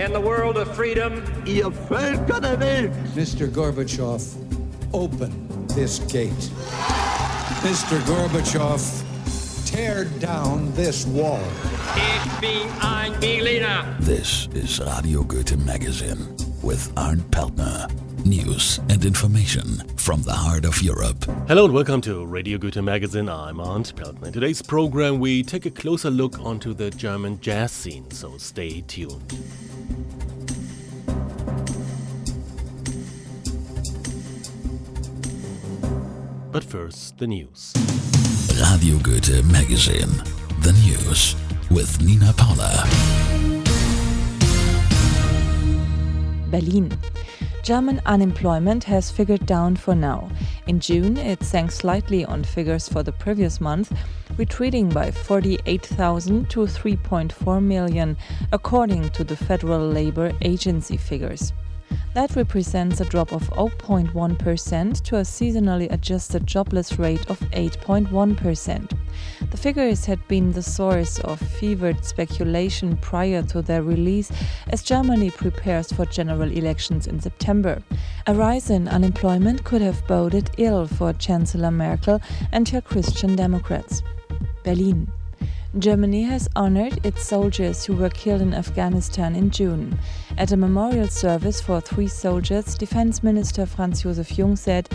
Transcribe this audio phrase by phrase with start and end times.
[0.00, 1.22] in the world of freedom.
[1.46, 2.90] Ihr Völker Welt.
[3.14, 3.46] Mr.
[3.46, 4.22] Gorbachev,
[4.94, 6.50] open this gate.
[7.60, 8.00] Mr.
[8.06, 8.80] Gorbachev,
[9.66, 11.42] tear down this wall.
[11.96, 13.84] Ich bin ein Berliner.
[14.00, 17.86] This is Radio Goethe Magazine with Arndt Peltner.
[18.24, 21.24] News and information from the heart of Europe.
[21.46, 23.28] Hello and welcome to Radio Goethe Magazine.
[23.28, 24.28] I'm Arndt Peltner.
[24.28, 28.80] In today's program, we take a closer look onto the German jazz scene, so stay
[28.82, 29.36] tuned.
[36.52, 37.72] But first, the news.
[38.60, 40.10] Radio Goethe Magazine.
[40.62, 41.36] The news
[41.70, 42.84] with Nina Paula.
[46.50, 46.90] Berlin.
[47.62, 50.30] German unemployment has figured down for now.
[50.66, 53.92] In June, it sank slightly on figures for the previous month,
[54.38, 58.16] retreating by 48,000 to 3.4 million,
[58.52, 61.52] according to the Federal Labor Agency figures.
[62.12, 68.92] That represents a drop of 0.1% to a seasonally adjusted jobless rate of 8.1%.
[69.50, 74.32] The figures had been the source of fevered speculation prior to their release
[74.70, 77.80] as Germany prepares for general elections in September.
[78.26, 84.02] A rise in unemployment could have boded ill for Chancellor Merkel and her Christian Democrats.
[84.64, 85.06] Berlin.
[85.78, 89.96] Germany has honored its soldiers who were killed in Afghanistan in June.
[90.36, 94.88] At a memorial service for three soldiers, Defense Minister Franz Josef Jung said,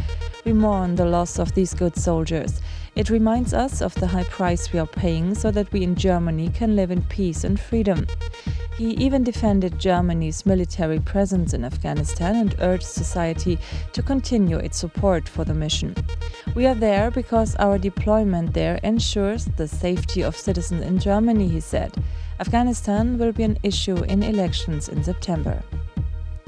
[0.44, 2.62] We mourn the loss of these good soldiers.
[2.94, 6.50] It reminds us of the high price we are paying so that we in Germany
[6.50, 8.06] can live in peace and freedom.
[8.78, 13.58] He even defended Germany's military presence in Afghanistan and urged society
[13.94, 15.96] to continue its support for the mission.
[16.56, 21.60] We are there because our deployment there ensures the safety of citizens in Germany, he
[21.60, 21.94] said.
[22.40, 25.62] Afghanistan will be an issue in elections in September.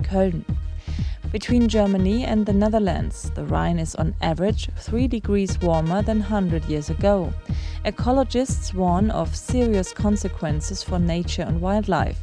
[0.04, 0.46] Köln.
[1.30, 6.64] Between Germany and the Netherlands, the Rhine is on average 3 degrees warmer than 100
[6.70, 7.34] years ago.
[7.84, 12.20] Ecologists warn of serious consequences for nature and wildlife.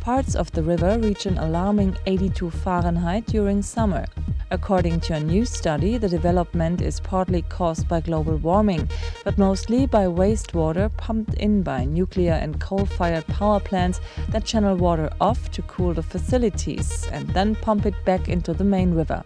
[0.00, 4.06] Parts of the river reach an alarming 82 Fahrenheit during summer.
[4.50, 8.88] According to a new study, the development is partly caused by global warming,
[9.24, 14.76] but mostly by wastewater pumped in by nuclear and coal fired power plants that channel
[14.76, 19.24] water off to cool the facilities and then pump it back into the main river.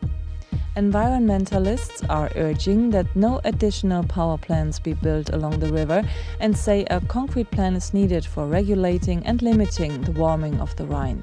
[0.76, 6.02] Environmentalists are urging that no additional power plants be built along the river
[6.38, 10.87] and say a concrete plan is needed for regulating and limiting the warming of the
[10.87, 11.22] Rhine.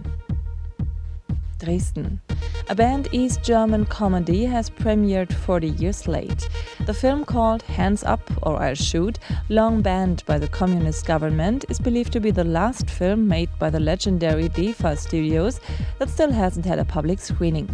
[1.57, 2.21] Dresden.
[2.69, 6.49] A banned East German comedy has premiered 40 years late.
[6.85, 11.79] The film called Hands Up or I'll Shoot, long banned by the communist government, is
[11.79, 15.61] believed to be the last film made by the legendary DEFA studios
[15.99, 17.73] that still hasn't had a public screening.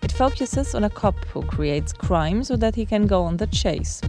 [0.00, 3.46] It focuses on a cop who creates crime so that he can go on the
[3.48, 4.00] chase.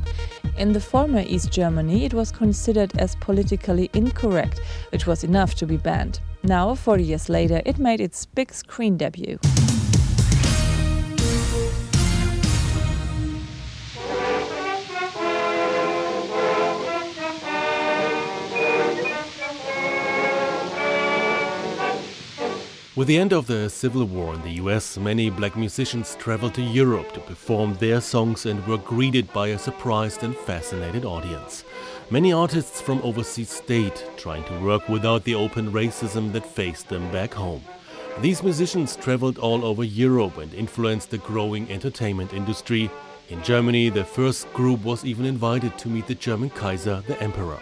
[0.57, 4.61] In the former East Germany, it was considered as politically incorrect,
[4.93, 6.21] which was enough to be banned.
[6.43, 9.37] Now, 40 years later, it made its big screen debut.
[22.93, 26.61] With the end of the Civil War in the US, many black musicians traveled to
[26.61, 31.63] Europe to perform their songs and were greeted by a surprised and fascinated audience.
[32.09, 37.09] Many artists from overseas stayed, trying to work without the open racism that faced them
[37.13, 37.63] back home.
[38.19, 42.91] These musicians traveled all over Europe and influenced the growing entertainment industry.
[43.29, 47.59] In Germany, the first group was even invited to meet the German Kaiser, the Emperor.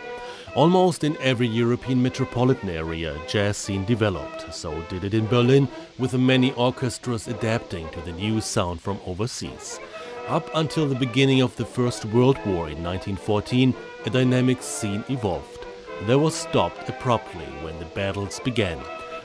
[0.56, 4.52] Almost in every European metropolitan area, jazz scene developed.
[4.54, 5.68] So did it in Berlin,
[6.00, 9.80] with many orchestras adapting to the new sound from overseas.
[10.28, 15.66] Up until the beginning of the First World War in 1914, a dynamic scene evolved.
[16.08, 18.80] There was stopped abruptly when the battles began.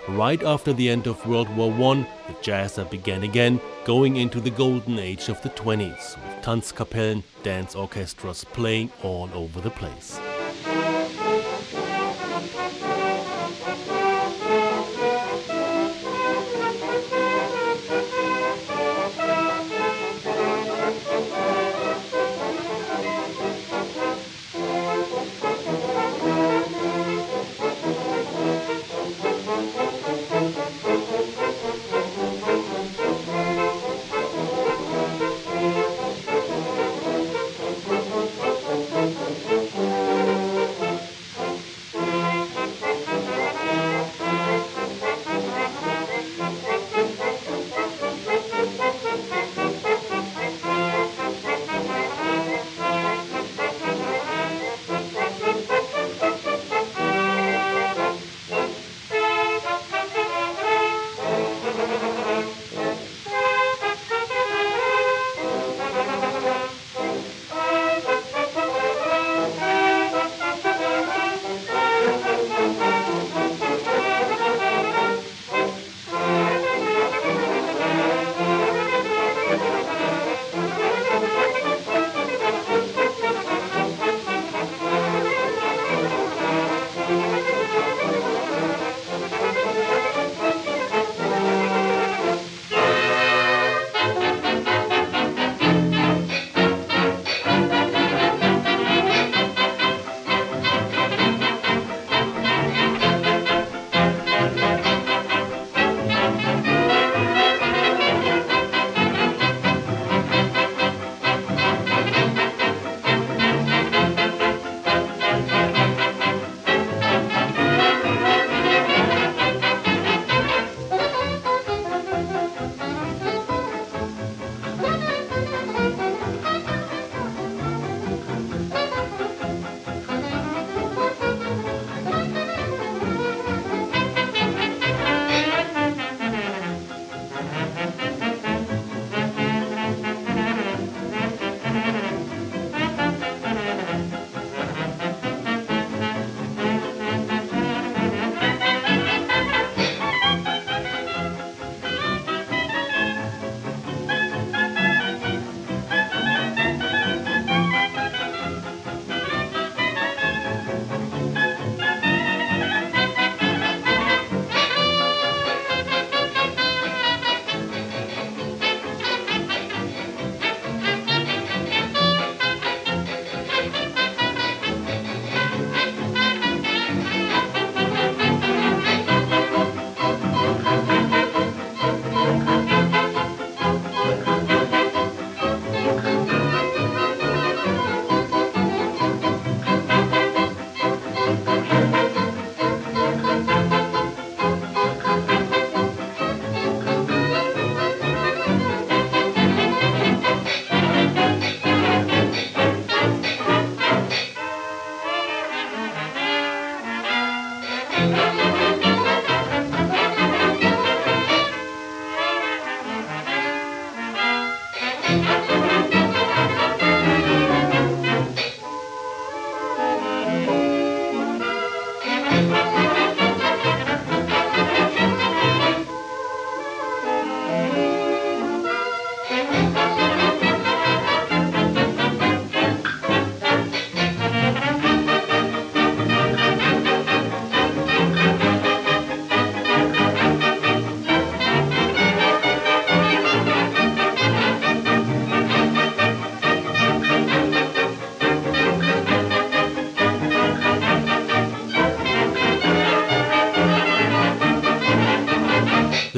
[0.08, 4.50] Right after the end of World War I, the jazzer began again, going into the
[4.50, 10.20] golden age of the 20s, with Tanzkapellen, dance orchestras playing all over the place.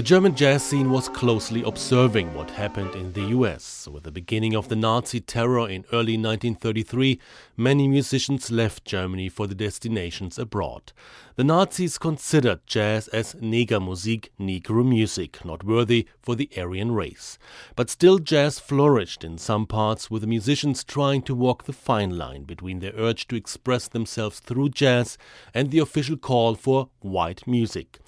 [0.06, 3.89] German jazz scene was closely observing what happened in the US.
[3.91, 7.19] With the beginning of the Nazi terror in early 1933,
[7.56, 10.93] many musicians left Germany for the destinations abroad.
[11.34, 17.36] The Nazis considered jazz as Negermusik, Negro music, not worthy for the Aryan race.
[17.75, 22.17] But still, jazz flourished in some parts, with the musicians trying to walk the fine
[22.17, 25.19] line between their urge to express themselves through jazz
[25.53, 27.98] and the official call for white music.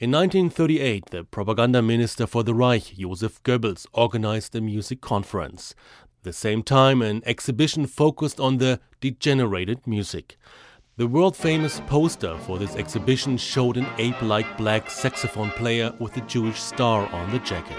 [0.00, 5.74] In 1938, the propaganda minister for the Reich, Joseph Goebbels, organized a music conference.
[6.22, 10.38] The same time, an exhibition focused on the degenerated music.
[10.96, 16.16] The world famous poster for this exhibition showed an ape like black saxophone player with
[16.16, 17.76] a Jewish star on the jacket.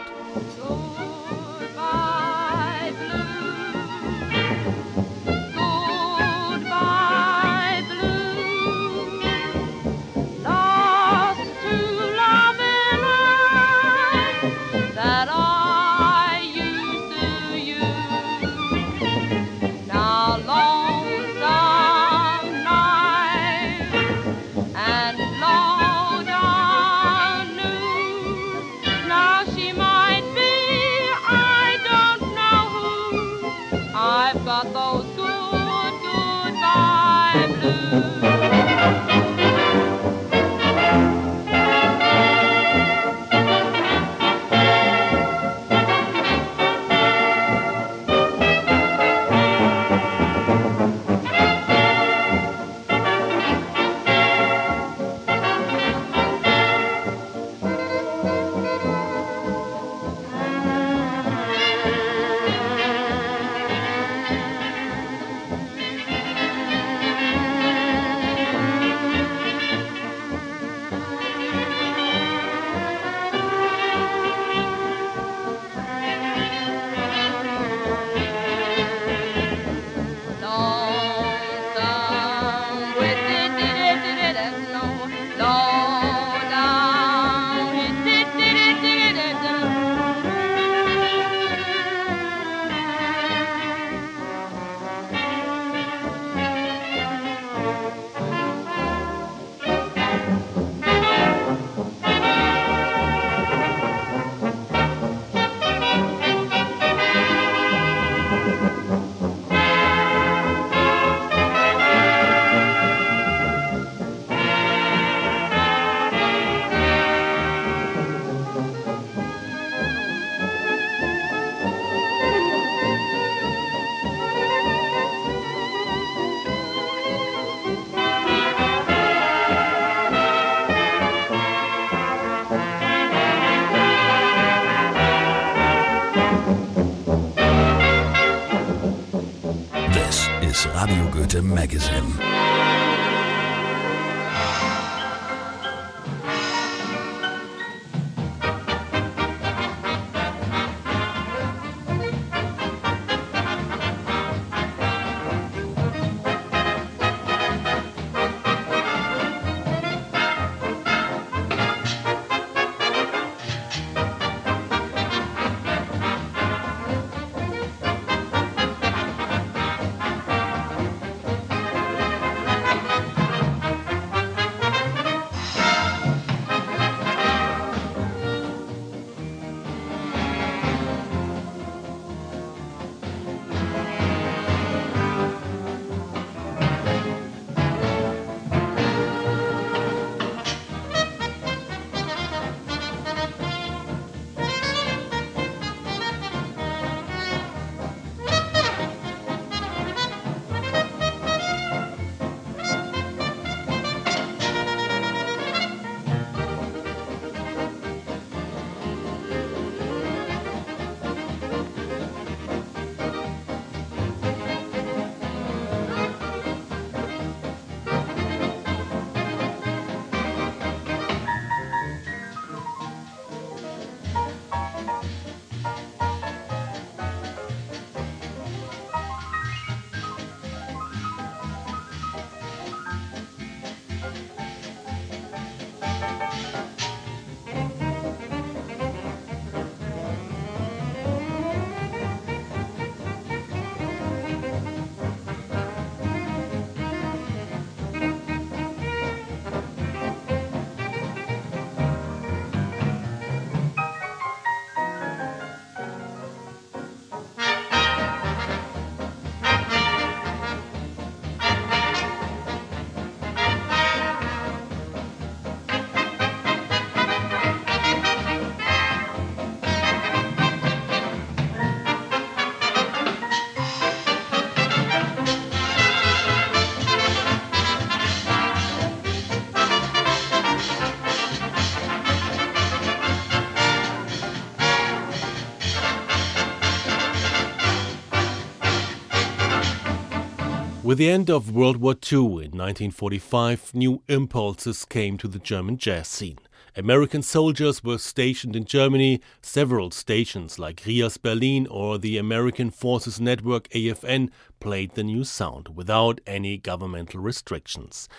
[290.91, 295.77] With the end of World War II in 1945, new impulses came to the German
[295.77, 296.39] jazz scene.
[296.75, 299.21] American soldiers were stationed in Germany.
[299.41, 305.69] Several stations like RIAS Berlin or the American Forces Network AFN played the new sound
[305.77, 308.09] without any governmental restrictions.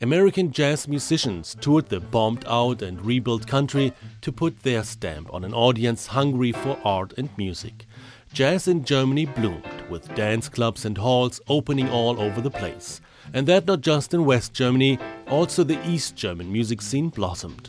[0.00, 5.44] American jazz musicians toured the bombed out and rebuilt country to put their stamp on
[5.44, 7.84] an audience hungry for art and music.
[8.32, 13.02] Jazz in Germany bloomed, with dance clubs and halls opening all over the place.
[13.34, 14.98] And that not just in West Germany,
[15.28, 17.68] also the East German music scene blossomed.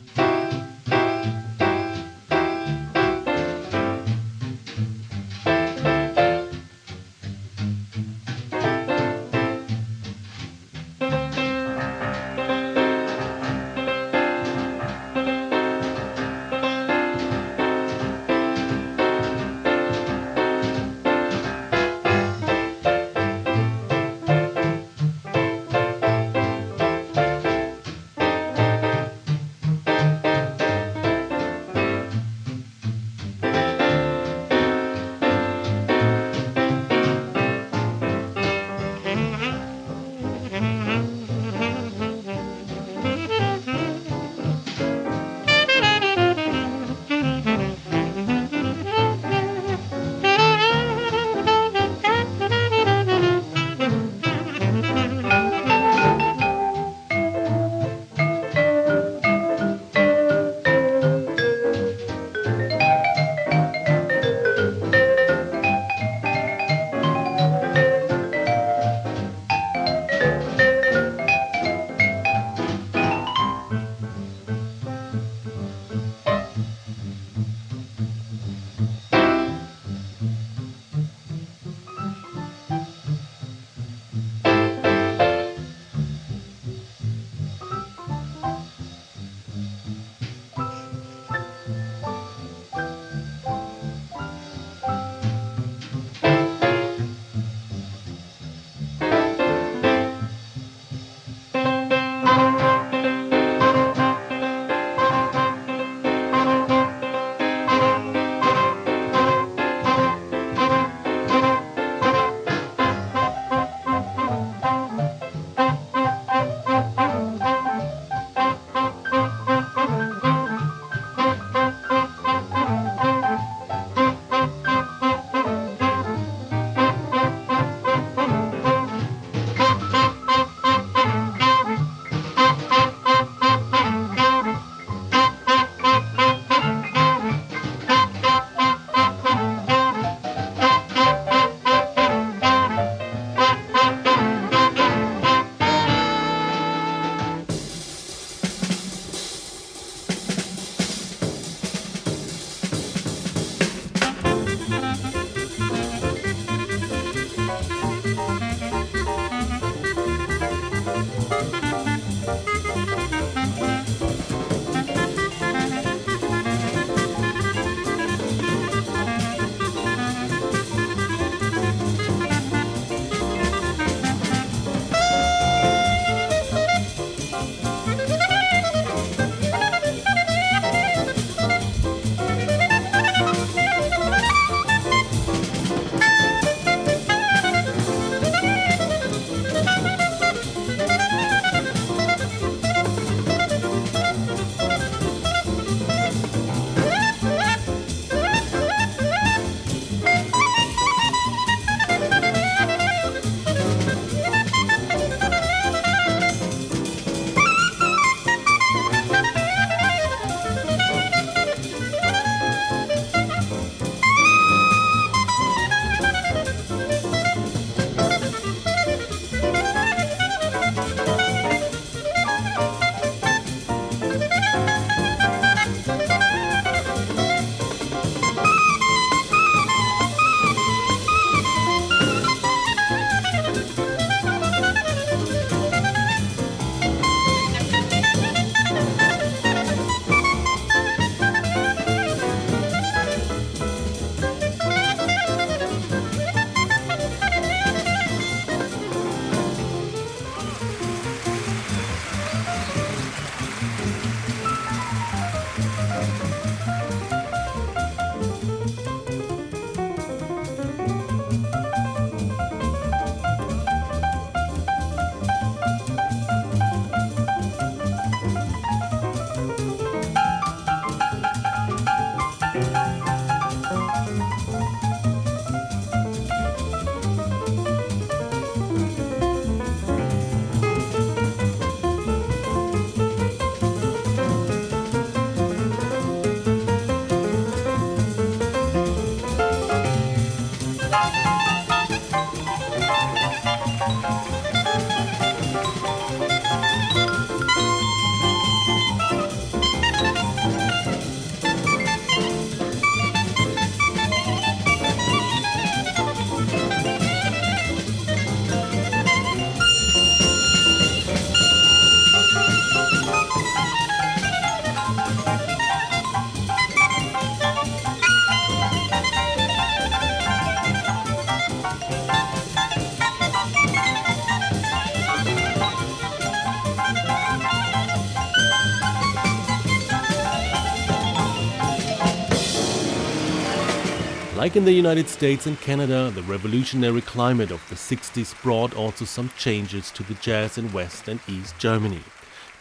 [334.44, 339.06] Like in the United States and Canada, the revolutionary climate of the 60s brought also
[339.06, 342.02] some changes to the jazz in West and East Germany.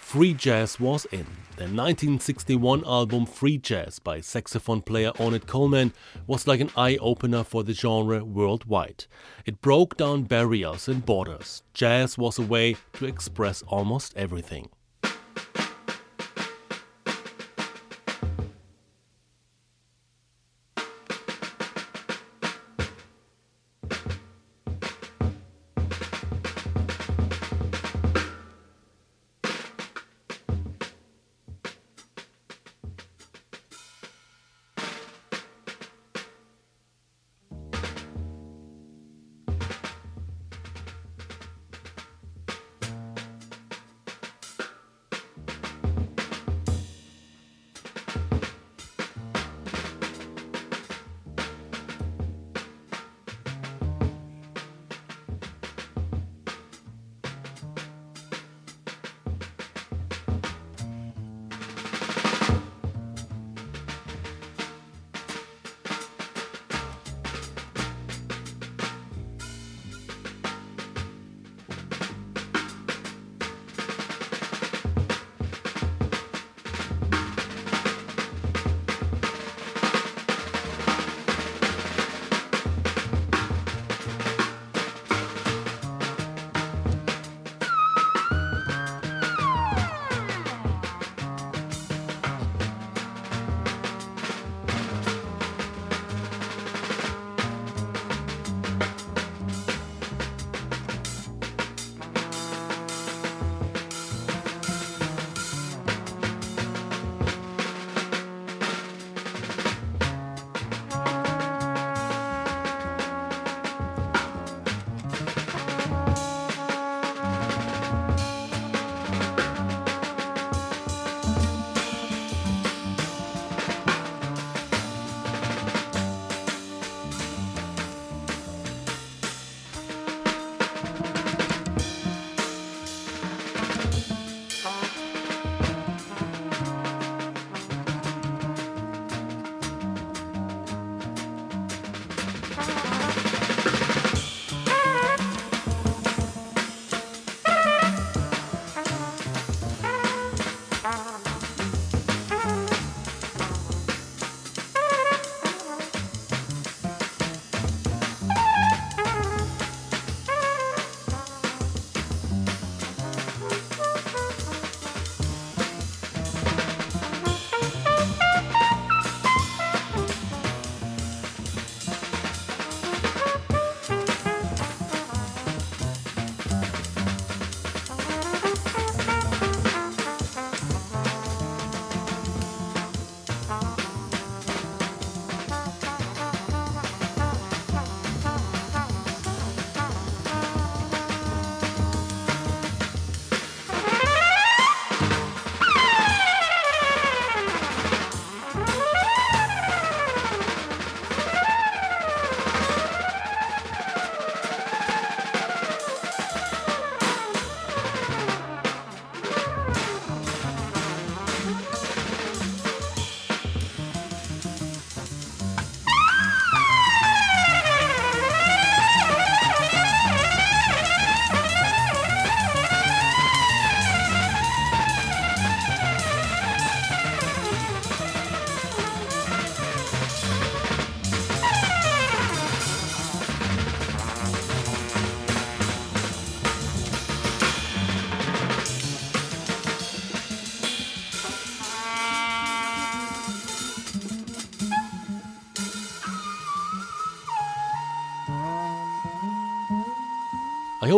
[0.00, 1.26] Free jazz was in.
[1.56, 5.92] The 1961 album Free Jazz by saxophone player Ornette Coleman
[6.28, 9.06] was like an eye opener for the genre worldwide.
[9.44, 11.64] It broke down barriers and borders.
[11.74, 14.68] Jazz was a way to express almost everything.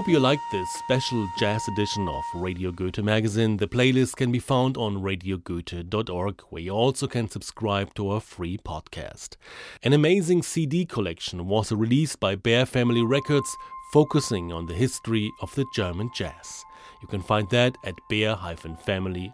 [0.05, 3.57] Hope you liked this special jazz edition of Radio Goethe magazine.
[3.57, 8.59] The playlist can be found on radiogoethe.org, where you also can subscribe to our free
[8.59, 9.37] podcast.
[9.83, 13.49] An amazing CD collection was released by Bear Family Records,
[13.95, 16.63] focusing on the history of the German jazz.
[17.01, 19.33] You can find that at bear-family.de.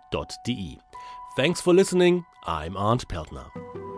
[1.36, 2.24] Thanks for listening.
[2.46, 3.89] I'm Arndt Peltner.